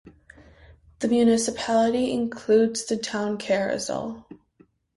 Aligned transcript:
The 0.97 1.07
municipality 1.07 2.11
includes 2.11 2.85
the 2.85 2.97
town 2.97 3.37
Carrizal. 3.37 4.25